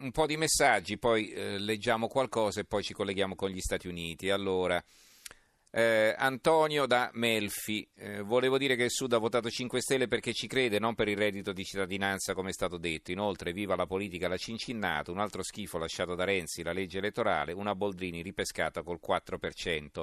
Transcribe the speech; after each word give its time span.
un 0.00 0.10
po' 0.12 0.26
di 0.26 0.36
messaggi, 0.36 0.98
poi 0.98 1.30
eh, 1.30 1.58
leggiamo 1.58 2.08
qualcosa 2.08 2.60
e 2.60 2.64
poi 2.64 2.82
ci 2.82 2.94
colleghiamo 2.94 3.34
con 3.34 3.50
gli 3.50 3.60
Stati 3.60 3.86
Uniti. 3.88 4.30
Allora, 4.30 4.82
eh, 5.72 6.14
Antonio 6.16 6.86
da 6.86 7.10
Melfi, 7.14 7.88
eh, 7.94 8.22
volevo 8.22 8.58
dire 8.58 8.76
che 8.76 8.84
il 8.84 8.90
Sud 8.90 9.12
ha 9.12 9.18
votato 9.18 9.50
5 9.50 9.80
Stelle 9.80 10.08
perché 10.08 10.32
ci 10.32 10.46
crede, 10.46 10.78
non 10.78 10.94
per 10.94 11.08
il 11.08 11.16
reddito 11.16 11.52
di 11.52 11.64
cittadinanza 11.64 12.34
come 12.34 12.50
è 12.50 12.52
stato 12.52 12.78
detto. 12.78 13.12
Inoltre, 13.12 13.52
viva 13.52 13.76
la 13.76 13.86
politica 13.86 14.28
la 14.28 14.36
Cincinnato, 14.36 15.12
un 15.12 15.20
altro 15.20 15.42
schifo 15.42 15.78
lasciato 15.78 16.14
da 16.14 16.24
Renzi, 16.24 16.62
la 16.62 16.72
legge 16.72 16.98
elettorale, 16.98 17.52
una 17.52 17.74
Boldrini 17.74 18.22
ripescata 18.22 18.82
col 18.82 19.00
4%. 19.06 20.02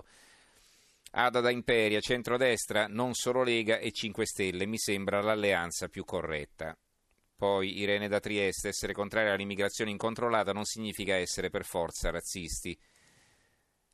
Ada 1.12 1.40
da 1.40 1.50
Imperia, 1.50 2.00
centrodestra, 2.00 2.86
non 2.88 3.14
solo 3.14 3.42
Lega 3.42 3.78
e 3.80 3.92
5 3.92 4.26
Stelle, 4.26 4.66
mi 4.66 4.78
sembra 4.78 5.22
l'alleanza 5.22 5.88
più 5.88 6.04
corretta. 6.06 6.78
Poi 7.38 7.78
Irene 7.78 8.08
da 8.08 8.20
Trieste, 8.20 8.70
essere 8.70 8.94
contrari 8.94 9.30
all'immigrazione 9.30 9.92
incontrollata 9.92 10.54
non 10.54 10.66
significa 10.66 11.14
essere 11.14 11.52
per 11.52 11.66
forza 11.66 12.10
razzisti. 12.10 12.76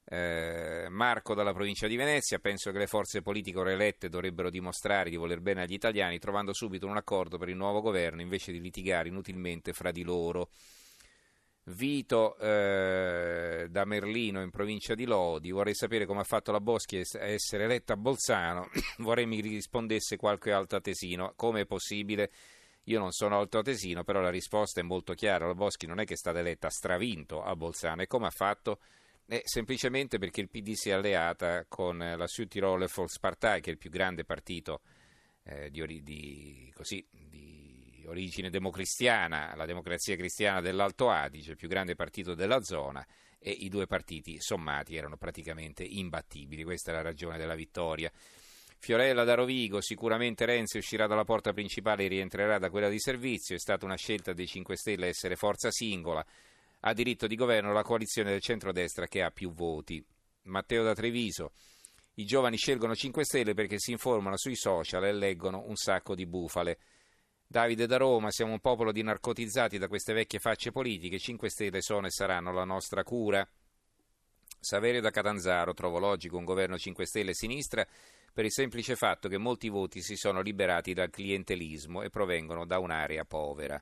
Eh, 0.05 0.88
Marco 0.89 1.34
dalla 1.34 1.51
provincia 1.51 1.87
di 1.87 1.98
Venezia, 1.98 2.39
penso 2.39 2.71
che 2.71 2.77
le 2.77 2.87
forze 2.87 3.21
politiche 3.21 3.59
ora 3.59 3.73
elette 3.73 4.07
dovrebbero 4.07 4.49
dimostrare 4.49 5.09
di 5.09 5.17
voler 5.17 5.41
bene 5.41 5.63
agli 5.63 5.73
italiani 5.73 6.20
trovando 6.20 6.53
subito 6.53 6.87
un 6.87 6.95
accordo 6.95 7.37
per 7.37 7.49
il 7.49 7.57
nuovo 7.57 7.81
governo 7.81 8.21
invece 8.21 8.53
di 8.53 8.61
litigare 8.61 9.09
inutilmente 9.09 9.73
fra 9.73 9.91
di 9.91 10.03
loro. 10.03 10.49
Vito 11.65 12.37
eh, 12.37 13.67
da 13.70 13.85
Merlino 13.85 14.41
in 14.41 14.51
provincia 14.51 14.95
di 14.95 15.05
Lodi, 15.05 15.51
vorrei 15.51 15.75
sapere 15.75 16.05
come 16.05 16.21
ha 16.21 16.25
fatto 16.25 16.53
la 16.53 16.62
Boschi 16.62 16.98
a 16.98 17.25
essere 17.25 17.65
eletta 17.65 17.93
a 17.93 17.98
Bolzano, 17.98 18.70
vorrei 18.99 19.25
mi 19.25 19.41
rispondesse 19.41 20.15
qualche 20.15 20.53
altoatesino, 20.53 21.34
come 21.35 21.62
è 21.62 21.65
possibile 21.65 22.31
io 22.85 22.99
non 22.99 23.11
sono 23.11 23.39
altoatesino, 23.39 24.03
però 24.03 24.19
la 24.19 24.29
risposta 24.29 24.81
è 24.81 24.83
molto 24.83 25.13
chiara. 25.13 25.47
La 25.47 25.55
Boschi 25.55 25.85
non 25.85 25.99
è 25.99 26.05
che 26.05 26.13
è 26.13 26.17
stata 26.17 26.39
eletta 26.39 26.69
stravinto 26.69 27.41
a 27.41 27.55
Bolzano. 27.55 28.01
E 28.01 28.07
come 28.07 28.27
ha 28.27 28.31
fatto? 28.31 28.79
Eh, 29.25 29.41
semplicemente 29.45 30.17
perché 30.17 30.41
il 30.41 30.49
PD 30.49 30.73
si 30.73 30.90
è 30.90 30.93
alleata 30.93 31.65
con 31.67 31.98
la 31.98 32.27
Südtiroler 32.27 32.91
Volkspartei, 32.93 33.62
che 33.62 33.70
è 33.70 33.73
il 33.73 33.79
più 33.79 33.90
grande 33.90 34.25
partito 34.25 34.81
eh, 35.43 35.70
di, 35.70 36.03
di, 36.03 36.71
così, 36.75 37.05
di, 37.09 38.03
origine 38.07 38.49
democristiana, 38.49 39.55
la 39.55 39.65
democrazia 39.65 40.18
cristiana 40.18 40.59
dell'Alto 40.59 41.09
Adige, 41.09 41.51
il 41.51 41.57
più 41.57 41.70
grande 41.70 41.95
partito 41.95 42.35
della 42.35 42.62
zona, 42.62 43.05
e 43.40 43.49
i 43.49 43.70
due 43.70 43.87
partiti 43.87 44.41
sommati 44.41 44.97
erano 44.97 45.15
praticamente 45.15 45.85
imbattibili. 45.85 46.65
Questa 46.65 46.91
è 46.91 46.93
la 46.93 47.01
ragione 47.01 47.37
della 47.37 47.55
vittoria. 47.55 48.12
Fiorella 48.84 49.23
da 49.23 49.35
Rovigo, 49.35 49.79
sicuramente 49.79 50.43
Renzi 50.43 50.77
uscirà 50.77 51.07
dalla 51.07 51.23
porta 51.23 51.53
principale 51.53 52.03
e 52.03 52.09
rientrerà 52.09 52.59
da 52.59 52.70
quella 52.70 52.90
di 52.90 52.99
servizio, 52.99 53.55
è 53.55 53.57
stata 53.57 53.85
una 53.85 53.95
scelta 53.95 54.34
dei 54.34 54.45
5 54.45 54.75
Stelle 54.75 55.07
essere 55.07 55.37
forza 55.37 55.71
singola, 55.71 56.21
ha 56.81 56.91
diritto 56.91 57.25
di 57.25 57.37
governo 57.37 57.71
la 57.71 57.81
coalizione 57.81 58.31
del 58.31 58.41
centrodestra 58.41 59.07
che 59.07 59.23
ha 59.23 59.31
più 59.31 59.53
voti. 59.53 60.05
Matteo 60.41 60.84
da 60.84 60.93
Treviso, 60.93 61.53
i 62.15 62.25
giovani 62.25 62.57
scelgono 62.57 62.93
5 62.93 63.23
Stelle 63.23 63.53
perché 63.53 63.79
si 63.79 63.91
informano 63.91 64.35
sui 64.35 64.57
social 64.57 65.06
e 65.06 65.13
leggono 65.13 65.63
un 65.66 65.78
sacco 65.78 66.13
di 66.13 66.25
bufale. 66.25 66.78
Davide 67.47 67.85
da 67.85 67.95
Roma, 67.95 68.31
siamo 68.31 68.51
un 68.51 68.59
popolo 68.59 68.91
di 68.91 69.01
narcotizzati 69.01 69.78
da 69.78 69.88
queste 69.88 70.12
vecchie 70.12 70.40
facce 70.40 70.73
politiche, 70.73 71.19
5 71.19 71.50
Stelle 71.50 71.81
sono 71.81 72.07
e 72.07 72.12
saranno 72.12 72.51
la 72.51 72.66
nostra 72.66 73.01
cura. 73.03 73.47
Saverio 74.63 75.01
da 75.01 75.11
Catanzaro, 75.11 75.73
trovo 75.73 76.00
logico 76.00 76.38
un 76.38 76.45
governo 76.45 76.78
5 76.78 77.06
Stelle 77.06 77.31
e 77.31 77.35
sinistra 77.35 77.85
per 78.33 78.45
il 78.45 78.51
semplice 78.51 78.95
fatto 78.95 79.28
che 79.28 79.38
molti 79.38 79.67
voti 79.67 80.01
si 80.01 80.16
sono 80.16 80.41
liberati 80.41 80.94
dal 80.94 81.09
clientelismo 81.09 82.01
e 82.01 82.09
provengono 82.09 82.66
da 82.66 82.79
un'area 82.79 83.25
povera. 83.25 83.81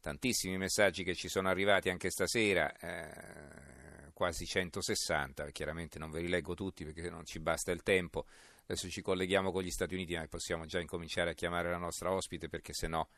Tantissimi 0.00 0.58
messaggi 0.58 1.02
che 1.04 1.14
ci 1.14 1.28
sono 1.28 1.48
arrivati 1.48 1.88
anche 1.88 2.10
stasera, 2.10 2.70
eh, 2.76 4.12
quasi 4.12 4.44
160, 4.44 5.50
chiaramente 5.50 5.98
non 5.98 6.10
ve 6.10 6.20
li 6.20 6.28
leggo 6.28 6.54
tutti 6.54 6.84
perché 6.84 7.08
non 7.08 7.24
ci 7.24 7.40
basta 7.40 7.72
il 7.72 7.82
tempo. 7.82 8.26
Adesso 8.64 8.90
ci 8.90 9.00
colleghiamo 9.00 9.50
con 9.50 9.62
gli 9.62 9.70
Stati 9.70 9.94
Uniti, 9.94 10.14
ma 10.14 10.26
possiamo 10.28 10.66
già 10.66 10.80
incominciare 10.80 11.30
a 11.30 11.34
chiamare 11.34 11.70
la 11.70 11.78
nostra 11.78 12.12
ospite 12.12 12.50
perché 12.50 12.74
se 12.74 12.88
no 12.88 13.08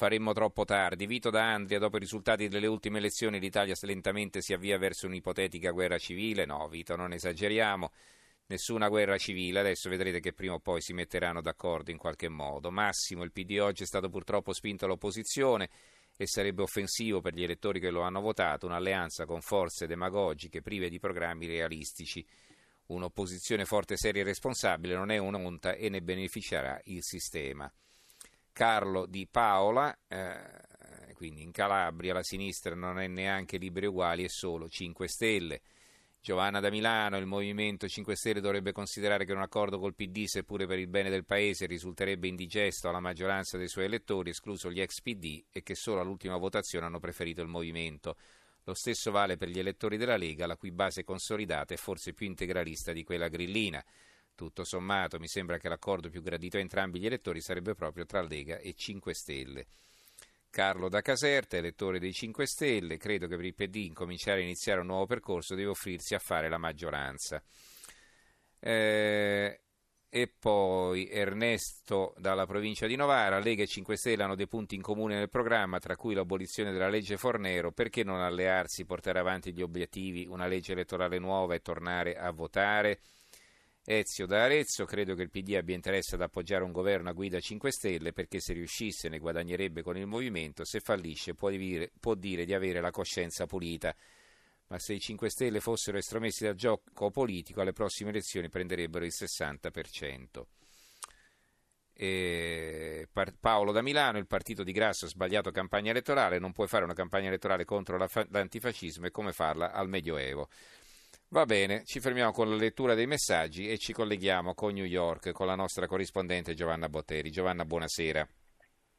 faremmo 0.00 0.32
troppo 0.32 0.64
tardi. 0.64 1.04
Vito 1.04 1.28
da 1.28 1.52
Andria, 1.52 1.78
dopo 1.78 1.98
i 1.98 2.00
risultati 2.00 2.48
delle 2.48 2.66
ultime 2.66 2.96
elezioni 2.96 3.38
l'Italia 3.38 3.74
lentamente 3.82 4.40
si 4.40 4.54
avvia 4.54 4.78
verso 4.78 5.06
un'ipotetica 5.06 5.72
guerra 5.72 5.98
civile. 5.98 6.46
No, 6.46 6.66
Vito, 6.68 6.96
non 6.96 7.12
esageriamo 7.12 7.90
nessuna 8.46 8.88
guerra 8.88 9.18
civile, 9.18 9.60
adesso 9.60 9.90
vedrete 9.90 10.20
che 10.20 10.32
prima 10.32 10.54
o 10.54 10.58
poi 10.58 10.80
si 10.80 10.94
metteranno 10.94 11.42
d'accordo 11.42 11.90
in 11.90 11.98
qualche 11.98 12.30
modo. 12.30 12.70
Massimo, 12.70 13.24
il 13.24 13.30
PD 13.30 13.58
oggi 13.60 13.82
è 13.82 13.86
stato 13.86 14.08
purtroppo 14.08 14.54
spinto 14.54 14.86
all'opposizione 14.86 15.68
e 16.16 16.26
sarebbe 16.26 16.62
offensivo 16.62 17.20
per 17.20 17.34
gli 17.34 17.42
elettori 17.42 17.78
che 17.78 17.90
lo 17.90 18.00
hanno 18.00 18.22
votato 18.22 18.64
un'alleanza 18.64 19.26
con 19.26 19.42
forze 19.42 19.86
demagogiche 19.86 20.62
prive 20.62 20.88
di 20.88 20.98
programmi 20.98 21.46
realistici. 21.46 22.26
Un'opposizione 22.86 23.66
forte, 23.66 23.98
seria 23.98 24.22
e 24.22 24.24
responsabile 24.24 24.94
non 24.94 25.10
è 25.10 25.18
un'onta 25.18 25.74
e 25.74 25.90
ne 25.90 26.00
beneficerà 26.00 26.80
il 26.84 27.02
sistema. 27.02 27.70
Carlo 28.60 29.06
Di 29.06 29.26
Paola, 29.26 29.98
eh, 30.06 31.14
quindi 31.14 31.40
in 31.40 31.50
Calabria 31.50 32.12
la 32.12 32.22
sinistra 32.22 32.74
non 32.74 33.00
è 33.00 33.06
neanche 33.06 33.56
liberi 33.56 33.86
uguali, 33.86 34.22
è 34.22 34.28
solo 34.28 34.68
5 34.68 35.08
Stelle. 35.08 35.62
Giovanna 36.20 36.60
da 36.60 36.68
Milano, 36.68 37.16
il 37.16 37.24
Movimento 37.24 37.88
5 37.88 38.14
Stelle 38.14 38.42
dovrebbe 38.42 38.72
considerare 38.72 39.24
che 39.24 39.32
un 39.32 39.40
accordo 39.40 39.78
col 39.78 39.94
PD, 39.94 40.26
seppure 40.26 40.66
per 40.66 40.78
il 40.78 40.88
bene 40.88 41.08
del 41.08 41.24
Paese, 41.24 41.64
risulterebbe 41.64 42.28
indigesto 42.28 42.90
alla 42.90 43.00
maggioranza 43.00 43.56
dei 43.56 43.66
suoi 43.66 43.86
elettori, 43.86 44.28
escluso 44.28 44.70
gli 44.70 44.82
ex 44.82 45.00
PD, 45.00 45.42
e 45.50 45.62
che 45.62 45.74
solo 45.74 46.02
all'ultima 46.02 46.36
votazione 46.36 46.84
hanno 46.84 47.00
preferito 47.00 47.40
il 47.40 47.48
Movimento. 47.48 48.16
Lo 48.64 48.74
stesso 48.74 49.10
vale 49.10 49.38
per 49.38 49.48
gli 49.48 49.58
elettori 49.58 49.96
della 49.96 50.18
Lega, 50.18 50.46
la 50.46 50.58
cui 50.58 50.70
base 50.70 51.02
consolidata 51.02 51.72
è 51.72 51.78
forse 51.78 52.12
più 52.12 52.26
integralista 52.26 52.92
di 52.92 53.04
quella 53.04 53.28
grillina. 53.28 53.82
Tutto 54.40 54.64
sommato, 54.64 55.18
mi 55.18 55.28
sembra 55.28 55.58
che 55.58 55.68
l'accordo 55.68 56.08
più 56.08 56.22
gradito 56.22 56.56
a 56.56 56.60
entrambi 56.60 56.98
gli 56.98 57.04
elettori 57.04 57.42
sarebbe 57.42 57.74
proprio 57.74 58.06
tra 58.06 58.22
Lega 58.22 58.56
e 58.56 58.72
5 58.72 59.12
Stelle. 59.12 59.66
Carlo 60.48 60.88
da 60.88 61.02
Caserta, 61.02 61.58
elettore 61.58 61.98
dei 61.98 62.14
5 62.14 62.46
Stelle, 62.46 62.96
credo 62.96 63.26
che 63.26 63.36
per 63.36 63.44
il 63.44 63.54
PD 63.54 63.76
incominciare 63.76 64.40
a 64.40 64.44
iniziare 64.44 64.80
un 64.80 64.86
nuovo 64.86 65.04
percorso 65.04 65.54
deve 65.54 65.68
offrirsi 65.68 66.14
a 66.14 66.18
fare 66.18 66.48
la 66.48 66.56
maggioranza. 66.56 67.42
Eh, 68.58 69.60
e 70.08 70.34
poi 70.38 71.10
Ernesto 71.10 72.14
dalla 72.16 72.46
provincia 72.46 72.86
di 72.86 72.96
Novara, 72.96 73.40
Lega 73.40 73.64
e 73.64 73.66
5 73.66 73.94
Stelle 73.94 74.22
hanno 74.22 74.36
dei 74.36 74.48
punti 74.48 74.74
in 74.74 74.80
comune 74.80 75.16
nel 75.16 75.28
programma, 75.28 75.78
tra 75.80 75.96
cui 75.96 76.14
l'abolizione 76.14 76.72
della 76.72 76.88
legge 76.88 77.18
Fornero, 77.18 77.72
perché 77.72 78.04
non 78.04 78.22
allearsi, 78.22 78.86
portare 78.86 79.18
avanti 79.18 79.52
gli 79.52 79.60
obiettivi, 79.60 80.24
una 80.26 80.46
legge 80.46 80.72
elettorale 80.72 81.18
nuova 81.18 81.54
e 81.54 81.60
tornare 81.60 82.16
a 82.16 82.30
votare? 82.30 83.00
Ezio 83.92 84.24
da 84.26 84.44
Arezzo, 84.44 84.84
credo 84.84 85.16
che 85.16 85.22
il 85.22 85.30
PD 85.30 85.56
abbia 85.56 85.74
interesse 85.74 86.14
ad 86.14 86.22
appoggiare 86.22 86.62
un 86.62 86.70
governo 86.70 87.08
a 87.08 87.12
guida 87.12 87.40
5 87.40 87.72
Stelle 87.72 88.12
perché 88.12 88.38
se 88.38 88.52
riuscisse 88.52 89.08
ne 89.08 89.18
guadagnerebbe 89.18 89.82
con 89.82 89.96
il 89.96 90.06
movimento, 90.06 90.64
se 90.64 90.78
fallisce 90.78 91.34
può 91.34 91.50
dire, 91.50 91.90
può 91.98 92.14
dire 92.14 92.44
di 92.44 92.54
avere 92.54 92.80
la 92.80 92.92
coscienza 92.92 93.46
pulita. 93.46 93.92
Ma 94.68 94.78
se 94.78 94.92
i 94.92 95.00
5 95.00 95.28
Stelle 95.28 95.58
fossero 95.58 95.98
estromessi 95.98 96.44
dal 96.44 96.54
gioco 96.54 97.10
politico, 97.10 97.62
alle 97.62 97.72
prossime 97.72 98.10
elezioni 98.10 98.48
prenderebbero 98.48 99.04
il 99.04 99.12
60%. 99.12 100.44
E 101.92 103.08
Paolo 103.40 103.72
da 103.72 103.82
Milano, 103.82 104.18
il 104.18 104.28
partito 104.28 104.62
di 104.62 104.70
Grasso 104.70 105.06
ha 105.06 105.08
sbagliato 105.08 105.50
campagna 105.50 105.90
elettorale, 105.90 106.38
non 106.38 106.52
puoi 106.52 106.68
fare 106.68 106.84
una 106.84 106.94
campagna 106.94 107.26
elettorale 107.26 107.64
contro 107.64 107.98
l'antifascismo 107.98 109.06
e 109.06 109.10
come 109.10 109.32
farla 109.32 109.72
al 109.72 109.88
Medioevo. 109.88 110.48
Va 111.32 111.46
bene, 111.46 111.84
ci 111.84 112.00
fermiamo 112.00 112.32
con 112.32 112.50
la 112.50 112.56
lettura 112.56 112.94
dei 112.94 113.06
messaggi 113.06 113.68
e 113.68 113.78
ci 113.78 113.92
colleghiamo 113.92 114.52
con 114.52 114.72
New 114.72 114.84
York 114.84 115.30
con 115.30 115.46
la 115.46 115.54
nostra 115.54 115.86
corrispondente 115.86 116.54
Giovanna 116.54 116.88
Botteri. 116.88 117.30
Giovanna, 117.30 117.64
buonasera. 117.64 118.26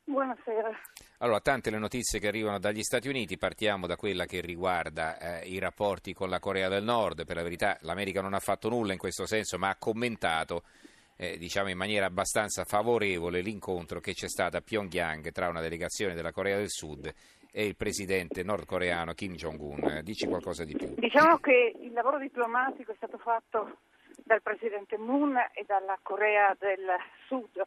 Buonasera. 0.05 0.69
Allora, 1.17 1.41
tante 1.41 1.69
le 1.69 1.77
notizie 1.77 2.19
che 2.19 2.29
arrivano 2.29 2.57
dagli 2.57 2.83
Stati 2.83 3.09
Uniti, 3.09 3.37
partiamo 3.37 3.85
da 3.85 3.97
quella 3.97 4.23
che 4.23 4.39
riguarda 4.39 5.41
eh, 5.41 5.49
i 5.49 5.59
rapporti 5.59 6.13
con 6.13 6.29
la 6.29 6.39
Corea 6.39 6.69
del 6.69 6.85
Nord. 6.85 7.25
Per 7.25 7.35
la 7.35 7.43
verità 7.43 7.77
l'America 7.81 8.21
non 8.21 8.33
ha 8.33 8.39
fatto 8.39 8.69
nulla 8.69 8.93
in 8.93 8.97
questo 8.97 9.25
senso, 9.25 9.57
ma 9.57 9.67
ha 9.67 9.75
commentato 9.75 10.63
eh, 11.17 11.37
diciamo 11.37 11.69
in 11.69 11.77
maniera 11.77 12.05
abbastanza 12.05 12.63
favorevole 12.63 13.41
l'incontro 13.41 13.99
che 13.99 14.13
c'è 14.13 14.29
stato 14.29 14.55
a 14.55 14.61
Pyongyang 14.61 15.31
tra 15.33 15.49
una 15.49 15.59
delegazione 15.59 16.13
della 16.13 16.31
Corea 16.31 16.55
del 16.55 16.69
Sud 16.69 17.13
e 17.51 17.65
il 17.65 17.75
presidente 17.75 18.43
nordcoreano 18.43 19.13
Kim 19.13 19.33
Jong-un. 19.35 19.99
Dici 20.03 20.25
qualcosa 20.27 20.63
di 20.63 20.75
più. 20.75 20.93
Diciamo 20.95 21.37
che 21.37 21.75
il 21.79 21.91
lavoro 21.91 22.17
diplomatico 22.17 22.91
è 22.91 22.95
stato 22.95 23.17
fatto 23.17 23.77
dal 24.23 24.41
presidente 24.41 24.97
Moon 24.97 25.35
e 25.53 25.63
dalla 25.65 25.97
Corea 26.01 26.55
del 26.57 26.87
Sud. 27.27 27.61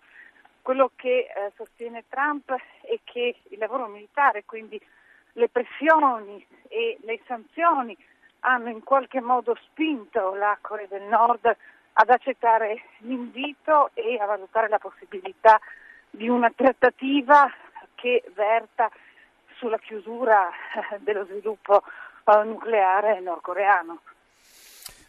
Quello 0.62 0.92
che 0.96 1.26
eh, 1.26 1.52
sostiene 1.56 2.04
Trump 2.08 2.50
è 2.50 2.98
che 3.04 3.36
il 3.50 3.58
lavoro 3.58 3.86
militare, 3.86 4.44
quindi 4.46 4.80
le 5.32 5.48
pressioni 5.50 6.44
e 6.68 6.98
le 7.02 7.20
sanzioni 7.26 7.96
hanno 8.40 8.70
in 8.70 8.82
qualche 8.82 9.20
modo 9.20 9.56
spinto 9.66 10.34
la 10.34 10.56
Corea 10.60 10.86
del 10.86 11.02
Nord 11.02 11.54
ad 11.96 12.10
accettare 12.10 12.82
l'invito 12.98 13.90
e 13.94 14.16
a 14.18 14.24
valutare 14.24 14.68
la 14.68 14.78
possibilità 14.78 15.60
di 16.10 16.28
una 16.28 16.50
trattativa 16.54 17.52
che 17.94 18.24
verta 18.34 18.90
sulla 19.64 19.78
chiusura 19.78 20.50
dello 21.00 21.24
sviluppo 21.24 21.82
eh, 22.24 22.44
nucleare 22.44 23.20
nordcoreano. 23.20 24.02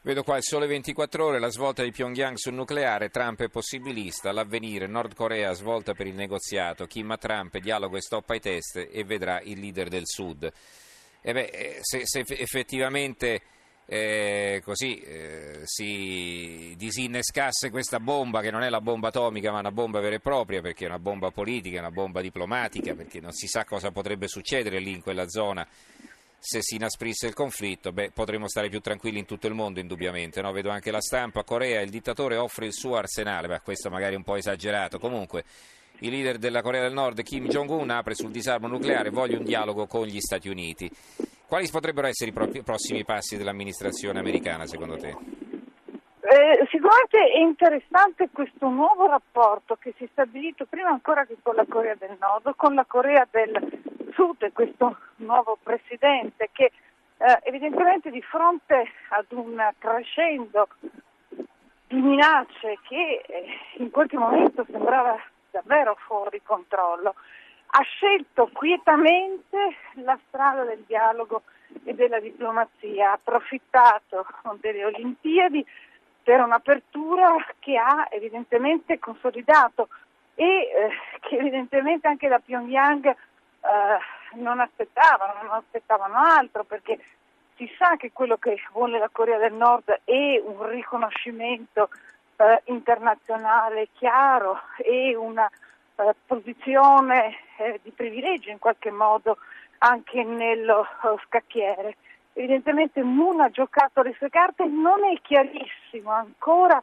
Vedo 0.02 0.24
qua 0.24 0.38
il 0.38 0.44
sole 0.44 0.68
24 0.68 1.26
ore, 1.26 1.40
la 1.40 1.50
svolta 1.50 1.84
di 1.84 1.92
Pyongyang 1.92 2.36
sul 2.36 2.54
nucleare, 2.54 3.10
Trump 3.10 3.42
è 3.42 3.50
possibilista, 3.50 4.32
l'avvenire, 4.32 4.86
Nord 4.86 5.16
Corea 5.16 5.52
svolta 5.54 5.94
per 5.94 6.06
il 6.06 6.14
negoziato, 6.14 6.86
Kim 6.86 7.10
a 7.10 7.18
Trump, 7.18 7.58
dialogo 7.58 7.98
e 7.98 8.02
stop 8.02 8.30
ai 8.30 8.40
test 8.40 8.88
e 8.90 9.04
vedrà 9.04 9.42
il 9.42 9.60
leader 9.60 9.90
del 9.90 10.06
Sud. 10.06 10.50
Beh, 11.22 11.46
eh, 11.46 11.78
se, 11.82 12.06
se 12.06 12.20
effettivamente 12.20 13.42
eh, 13.88 14.62
così 14.64 15.00
eh, 15.00 15.62
si 15.64 16.74
disinnescasse 16.78 17.70
questa 17.70 18.00
bomba, 18.00 18.42
che 18.42 18.52
non 18.52 18.64
è 18.64 18.70
la 18.70 18.82
bomba 18.82 19.10
atomica 19.10 19.52
ma 19.52 19.60
una 19.60 19.72
bomba 19.72 20.00
vera 20.00 20.16
e 20.16 20.20
propria, 20.20 20.62
perché 20.62 20.86
è 20.86 20.88
una 20.88 21.00
bomba 21.00 21.32
politica, 21.32 21.80
una 21.80 21.92
bomba 21.92 22.22
diplomatica, 22.22 22.96
perché 22.96 23.20
non 23.20 23.32
si 23.32 23.48
sa 23.48 23.64
cosa 23.64 23.92
potrebbe 23.92 24.28
succedere 24.28 24.80
lì 24.80 24.92
in 24.92 25.02
quella 25.02 25.28
zona 25.28 25.68
se 26.48 26.62
si 26.62 26.76
inasprisse 26.76 27.26
il 27.26 27.34
conflitto, 27.34 27.92
beh, 27.92 28.12
potremmo 28.12 28.48
stare 28.48 28.70
più 28.70 28.80
tranquilli 28.80 29.18
in 29.18 29.26
tutto 29.26 29.48
il 29.48 29.56
mondo, 29.56 29.80
indubbiamente. 29.80 30.42
No? 30.44 30.52
Vedo 30.52 30.70
anche 30.70 30.92
la 30.92 31.02
stampa, 31.02 31.44
Corea, 31.44 31.82
il 31.82 31.90
dittatore 31.90 32.36
offre 32.36 32.68
il 32.68 32.74
suo 32.74 32.98
arsenale, 32.98 33.48
beh, 33.48 33.62
questo 33.62 33.90
magari 33.90 34.14
è 34.14 34.18
un 34.18 34.24
po' 34.24 34.36
esagerato. 34.36 35.00
Comunque, 35.00 35.44
il 36.00 36.12
leader 36.12 36.38
della 36.38 36.62
Corea 36.62 36.84
del 36.84 36.94
Nord, 36.94 37.24
Kim 37.24 37.48
Jong-un, 37.48 37.90
apre 37.90 38.14
sul 38.14 38.30
disarmo 38.30 38.68
nucleare, 38.68 39.10
voglia 39.10 39.40
un 39.40 39.44
dialogo 39.44 39.88
con 39.88 40.06
gli 40.06 40.20
Stati 40.20 40.48
Uniti. 40.48 40.92
Quali 41.48 41.70
potrebbero 41.70 42.08
essere 42.08 42.32
i 42.32 42.64
prossimi 42.64 43.06
passi 43.06 43.38
dell'amministrazione 43.38 44.20
americana, 44.20 44.66
secondo 44.66 44.98
te? 44.98 45.10
Eh, 45.10 46.68
sicuramente 46.72 47.20
è 47.20 47.38
interessante 47.38 48.30
questo 48.34 48.68
nuovo 48.68 49.06
rapporto 49.06 49.76
che 49.76 49.94
si 49.96 50.06
è 50.06 50.08
stabilito 50.12 50.66
prima 50.66 50.90
ancora 50.90 51.24
che 51.26 51.38
con 51.42 51.54
la 51.54 51.66
Corea 51.70 51.94
del 51.96 52.18
Nord, 52.20 52.56
con 52.56 52.74
la 52.74 52.86
Corea 52.86 53.28
del 53.30 53.82
Sud 54.14 54.42
e 54.42 54.52
questo 54.52 54.98
nuovo 55.18 55.58
presidente 55.62 56.50
che 56.52 56.72
eh, 57.18 57.40
evidentemente 57.44 58.10
di 58.10 58.22
fronte 58.24 58.86
ad 59.10 59.26
un 59.30 59.56
crescendo 59.78 60.68
di 61.88 62.02
minacce 62.02 62.80
che 62.88 63.22
eh, 63.24 63.46
in 63.78 63.92
qualche 63.92 64.18
momento 64.18 64.66
sembrava 64.70 65.16
davvero 65.52 65.96
fuori 66.08 66.42
controllo, 66.44 67.14
ha 67.68 67.82
scelto 67.82 68.50
quietamente 68.54 69.76
la 69.96 70.18
strada 70.28 70.64
del 70.64 70.84
dialogo 70.86 71.44
e 71.84 71.94
della 71.94 72.20
diplomazia, 72.20 73.10
ha 73.10 73.14
approfittato 73.14 74.26
delle 74.60 74.86
Olimpiadi 74.86 75.66
per 76.24 76.40
un'apertura 76.42 77.36
che 77.60 77.78
ha 77.78 78.08
evidentemente 78.10 78.98
consolidato 78.98 79.90
e 80.36 80.44
eh, 80.44 80.90
che 81.22 81.38
evidentemente 81.38 82.08
anche 82.08 82.28
da 82.28 82.40
Pyongyang 82.40 83.06
eh, 83.06 83.16
non 84.36 84.60
aspettavano, 84.60 85.44
non 85.44 85.52
aspettavano 85.52 86.18
altro 86.18 86.64
perché 86.64 87.00
si 87.56 87.70
sa 87.78 87.96
che 87.96 88.12
quello 88.12 88.38
che 88.38 88.60
vuole 88.72 89.00
la 89.00 89.10
Corea 89.12 89.38
del 89.38 89.54
Nord 89.54 90.02
è 90.04 90.42
un 90.44 90.68
riconoscimento 90.68 91.90
eh, 92.38 92.62
internazionale 92.66 93.90
chiaro 93.94 94.60
e 94.78 95.16
una 95.16 95.50
eh, 95.96 96.16
posizione 96.26 97.38
eh, 97.58 97.80
di 97.84 97.92
privilegio 97.92 98.50
in 98.50 98.60
qualche 98.60 98.92
modo 98.92 99.38
anche 99.80 100.24
nello 100.24 100.84
eh, 100.84 101.16
scacchiere. 101.26 101.98
Evidentemente 102.34 103.02
Moon 103.02 103.40
ha 103.40 103.50
giocato 103.50 104.02
le 104.02 104.14
sue 104.18 104.30
carte, 104.30 104.66
non 104.66 105.04
è 105.06 105.20
chiarissimo 105.22 106.12
ancora 106.12 106.82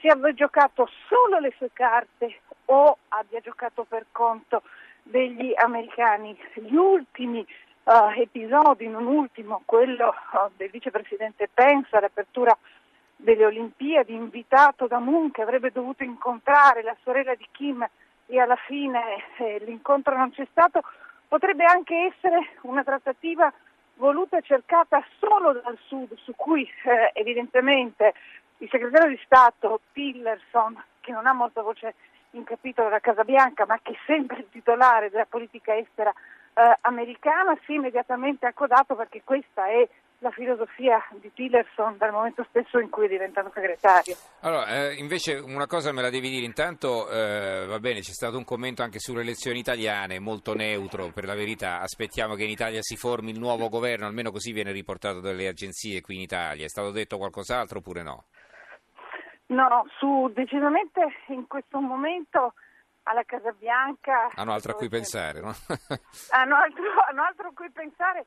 se 0.00 0.08
abbia 0.08 0.32
giocato 0.32 0.88
solo 1.08 1.38
le 1.38 1.52
sue 1.56 1.70
carte 1.72 2.40
o 2.66 2.98
abbia 3.08 3.40
giocato 3.40 3.84
per 3.84 4.06
conto 4.12 4.62
degli 5.02 5.52
americani. 5.56 6.38
Gli 6.54 6.74
ultimi 6.74 7.44
uh, 7.84 8.20
episodi, 8.20 8.86
non 8.86 9.06
ultimo 9.06 9.62
quello 9.64 10.08
uh, 10.08 10.50
del 10.56 10.70
vicepresidente 10.70 11.48
Pence 11.52 11.96
all'apertura 11.96 12.56
delle 13.16 13.46
Olimpiadi, 13.46 14.14
invitato 14.14 14.86
da 14.86 14.98
Moon 14.98 15.30
che 15.30 15.42
avrebbe 15.42 15.72
dovuto 15.72 16.04
incontrare 16.04 16.82
la 16.82 16.96
sorella 17.02 17.34
di 17.34 17.46
Kim 17.50 17.86
e 18.26 18.38
alla 18.38 18.56
fine 18.56 19.24
eh, 19.38 19.62
l'incontro 19.64 20.16
non 20.16 20.30
c'è 20.30 20.46
stato, 20.50 20.82
potrebbe 21.28 21.64
anche 21.64 22.12
essere 22.12 22.50
una 22.62 22.82
trattativa 22.82 23.52
voluta 23.96 24.38
e 24.38 24.42
cercata 24.42 25.04
solo 25.18 25.52
dal 25.52 25.78
Sud, 25.86 26.14
su 26.16 26.32
cui 26.34 26.68
eh, 26.84 27.10
evidentemente 27.14 28.14
il 28.58 28.68
segretario 28.70 29.10
di 29.10 29.20
Stato 29.24 29.80
Tillerson, 29.92 30.82
che 31.00 31.12
non 31.12 31.26
ha 31.26 31.32
molta 31.32 31.62
voce 31.62 31.94
in 32.30 32.44
capitolo 32.44 32.88
della 32.88 33.00
Casa 33.00 33.24
Bianca, 33.24 33.66
ma 33.66 33.78
che 33.82 33.92
è 33.92 33.98
sempre 34.06 34.38
il 34.38 34.48
titolare 34.50 35.10
della 35.10 35.26
politica 35.26 35.76
estera 35.76 36.12
eh, 36.54 36.78
americana, 36.82 37.56
si 37.64 37.72
è 37.72 37.76
immediatamente 37.76 38.46
accodato 38.46 38.94
perché 38.94 39.22
questa 39.24 39.66
è 39.66 39.86
la 40.18 40.30
filosofia 40.30 41.04
di 41.20 41.32
Tillerson 41.32 41.96
dal 41.98 42.12
momento 42.12 42.44
stesso 42.48 42.78
in 42.78 42.88
cui 42.88 43.06
è 43.06 43.08
diventato 43.08 43.50
segretario. 43.52 44.16
Allora, 44.40 44.66
eh, 44.68 44.94
invece 44.94 45.34
una 45.34 45.66
cosa 45.66 45.92
me 45.92 46.02
la 46.02 46.10
devi 46.10 46.30
dire, 46.30 46.44
intanto 46.44 47.08
eh, 47.10 47.66
va 47.66 47.78
bene, 47.78 48.00
c'è 48.00 48.12
stato 48.12 48.38
un 48.38 48.44
commento 48.44 48.82
anche 48.82 48.98
sulle 48.98 49.20
elezioni 49.20 49.58
italiane, 49.58 50.18
molto 50.18 50.54
neutro 50.54 51.10
per 51.12 51.24
la 51.24 51.34
verità, 51.34 51.80
aspettiamo 51.80 52.34
che 52.34 52.44
in 52.44 52.50
Italia 52.50 52.80
si 52.80 52.96
formi 52.96 53.30
il 53.30 53.38
nuovo 53.38 53.68
governo, 53.68 54.06
almeno 54.06 54.30
così 54.30 54.52
viene 54.52 54.72
riportato 54.72 55.20
dalle 55.20 55.46
agenzie 55.46 56.00
qui 56.00 56.14
in 56.16 56.22
Italia, 56.22 56.64
è 56.64 56.68
stato 56.68 56.90
detto 56.90 57.18
qualcos'altro 57.18 57.78
oppure 57.78 58.02
no? 58.02 58.24
No, 59.46 59.84
su, 59.98 60.30
decisamente 60.32 61.00
in 61.28 61.46
questo 61.46 61.78
momento 61.78 62.54
alla 63.02 63.24
Casa 63.24 63.52
Bianca... 63.52 64.30
Hanno 64.34 64.52
altro 64.52 64.72
a 64.72 64.74
cui 64.74 64.88
pensare, 64.88 65.40
no? 65.40 65.52
hanno, 66.30 66.56
altro, 66.56 66.84
hanno 67.10 67.22
altro 67.22 67.48
a 67.48 67.52
cui 67.54 67.70
pensare 67.70 68.24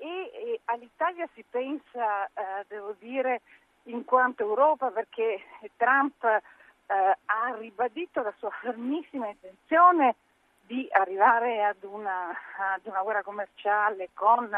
e, 0.00 0.30
e 0.34 0.60
all'Italia 0.64 1.28
si 1.34 1.44
pensa, 1.48 2.26
eh, 2.26 2.64
devo 2.68 2.94
dire, 2.98 3.42
in 3.84 4.04
quanto 4.04 4.42
Europa 4.42 4.90
perché 4.90 5.40
Trump 5.76 6.24
eh, 6.24 6.40
ha 6.86 7.54
ribadito 7.58 8.22
la 8.22 8.32
sua 8.38 8.50
fermissima 8.50 9.28
intenzione 9.28 10.16
di 10.62 10.88
arrivare 10.90 11.64
ad 11.64 11.82
una, 11.82 12.28
ad 12.74 12.84
una 12.84 13.02
guerra 13.02 13.22
commerciale 13.22 14.10
con 14.14 14.48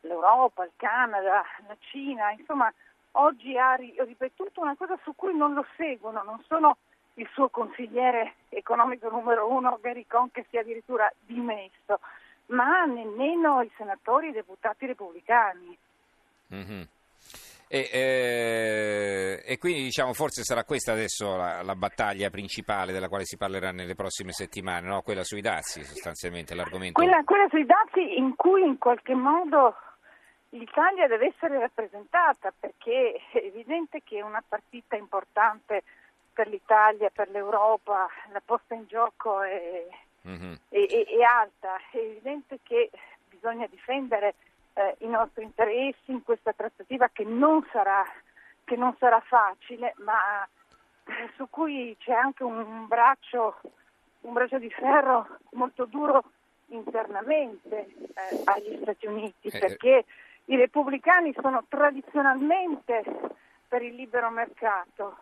l'Europa, 0.00 0.64
il 0.64 0.72
Canada, 0.76 1.44
la 1.66 1.76
Cina, 1.80 2.30
insomma 2.32 2.72
oggi 3.12 3.56
ha 3.56 3.74
ripetuto 3.74 4.60
una 4.60 4.74
cosa 4.76 4.98
su 5.02 5.14
cui 5.14 5.34
non 5.36 5.54
lo 5.54 5.64
seguono, 5.76 6.22
non 6.22 6.42
sono 6.46 6.76
il 7.14 7.28
suo 7.32 7.48
consigliere 7.48 8.34
economico 8.48 9.08
numero 9.08 9.48
uno 9.48 9.78
Gary 9.80 10.06
Cohn 10.06 10.30
che 10.30 10.44
si 10.50 10.56
è 10.56 10.60
addirittura 10.60 11.10
dimesso, 11.20 12.00
ma 12.46 12.84
nemmeno 12.84 13.62
i 13.62 13.70
senatori 13.76 14.26
e 14.26 14.30
i 14.30 14.34
deputati 14.34 14.86
repubblicani. 14.86 15.78
Mm-hmm. 16.54 16.82
E, 17.66 17.90
eh, 17.92 19.42
e, 19.44 19.58
quindi 19.58 19.82
diciamo 19.84 20.12
forse 20.12 20.44
sarà 20.44 20.64
questa 20.64 20.92
adesso 20.92 21.34
la, 21.36 21.62
la, 21.62 21.74
battaglia 21.74 22.28
principale 22.28 22.92
della 22.92 23.08
quale 23.08 23.24
si 23.24 23.36
parlerà 23.36 23.72
nelle 23.72 23.94
prossime 23.94 24.32
settimane, 24.32 24.86
no? 24.86 25.00
quella 25.00 25.24
sui 25.24 25.40
dazi 25.40 25.82
sostanzialmente 25.82 26.54
l'argomento. 26.54 27.00
Quella, 27.00 27.24
quella 27.24 27.48
sui 27.48 27.64
dazi 27.64 28.18
in 28.18 28.36
cui 28.36 28.62
in 28.62 28.78
qualche 28.78 29.14
modo 29.14 29.74
l'Italia 30.50 31.08
deve 31.08 31.32
essere 31.34 31.58
rappresentata 31.58 32.52
perché 32.58 33.20
è 33.32 33.38
evidente 33.38 34.02
che 34.04 34.18
è 34.18 34.22
una 34.22 34.44
partita 34.46 34.94
importante 34.94 35.82
per 36.32 36.48
l'Italia, 36.48 37.10
per 37.10 37.30
l'Europa, 37.30 38.08
la 38.30 38.42
posta 38.44 38.74
in 38.74 38.86
gioco 38.86 39.42
è, 39.42 39.86
mm-hmm. 40.26 40.54
è, 40.68 40.86
è, 40.86 41.04
è 41.06 41.22
alta, 41.22 41.76
è 41.90 41.96
evidente 41.96 42.58
che 42.62 42.90
bisogna 43.28 43.66
difendere 43.66 44.34
eh, 44.74 44.96
i 44.98 45.06
nostri 45.06 45.44
interessi 45.44 46.10
in 46.10 46.22
questa 46.22 46.52
trattativa 46.52 47.08
che 47.12 47.24
non 47.24 47.66
sarà, 47.70 48.04
che 48.64 48.76
non 48.76 48.94
sarà 48.98 49.20
facile, 49.20 49.94
ma 49.98 50.46
eh, 51.04 51.30
su 51.36 51.48
cui 51.50 51.96
c'è 51.98 52.12
anche 52.12 52.42
un 52.42 52.86
braccio, 52.86 53.60
un 54.22 54.32
braccio 54.32 54.58
di 54.58 54.70
ferro 54.70 55.38
molto 55.52 55.84
duro 55.84 56.24
internamente 56.68 57.86
eh, 57.86 58.42
agli 58.44 58.78
Stati 58.82 59.06
Uniti, 59.06 59.48
eh, 59.48 59.58
perché 59.58 60.04
i 60.46 60.56
repubblicani 60.56 61.34
sono 61.40 61.64
tradizionalmente 61.68 63.02
per 63.68 63.82
il 63.82 63.94
libero 63.94 64.30
mercato 64.30 65.18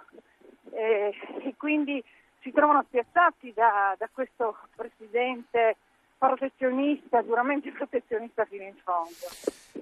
eh, 0.72 1.14
e 1.40 1.54
quindi 1.56 2.02
si 2.42 2.52
trovano 2.52 2.84
spiazzati 2.88 3.52
da, 3.54 3.94
da 3.98 4.08
questo 4.12 4.56
presidente 4.76 5.76
protezionista, 6.18 7.20
duramente 7.22 7.72
protezionista 7.72 8.44
fino 8.44 8.62
in 8.62 8.76
fondo. 8.84 9.10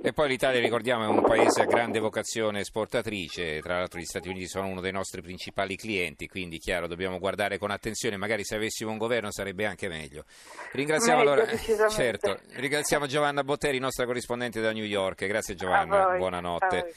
E 0.03 0.15
poi 0.15 0.29
l'Italia, 0.29 0.61
ricordiamo, 0.61 1.05
è 1.05 1.07
un 1.07 1.21
paese 1.21 1.61
a 1.61 1.67
grande 1.67 1.99
vocazione 1.99 2.61
esportatrice, 2.61 3.61
tra 3.61 3.77
l'altro 3.77 4.01
gli 4.01 4.05
Stati 4.05 4.31
Uniti 4.31 4.47
sono 4.47 4.69
uno 4.69 4.81
dei 4.81 4.93
nostri 4.93 5.21
principali 5.21 5.77
clienti, 5.77 6.27
quindi 6.29 6.57
chiaro, 6.57 6.87
dobbiamo 6.87 7.19
guardare 7.19 7.59
con 7.59 7.71
attenzione, 7.71 8.17
magari 8.17 8.45
se 8.45 8.57
avessimo 8.57 8.91
un 8.91 8.97
governo 8.97 9.31
sarebbe 9.31 9.67
anche 9.67 9.89
meglio. 9.89 10.25
Ringraziamo, 10.73 11.19
meglio, 11.19 11.33
allora, 11.33 11.57
certo, 11.91 12.39
ringraziamo 12.55 13.07
Giovanna 13.07 13.45
Botteri, 13.45 13.79
nostra 13.79 14.07
corrispondente 14.07 14.63
da 14.63 14.73
New 14.73 14.85
York, 14.85 15.27
grazie 15.27 15.55
Giovanna, 15.55 16.17
buonanotte. 16.17 16.95